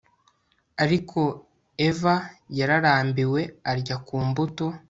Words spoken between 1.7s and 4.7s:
Eva yararambiwe arya ku mbuto